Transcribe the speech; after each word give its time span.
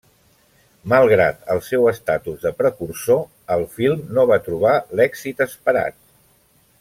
Malgrat 0.93 1.43
el 1.55 1.61
seu 1.67 1.85
estatus 1.91 2.41
de 2.47 2.53
precursor, 2.63 3.21
el 3.57 3.67
film 3.79 4.03
no 4.19 4.27
va 4.35 4.43
trobar 4.49 4.75
l'èxit 5.01 5.45
esperat. 5.51 6.01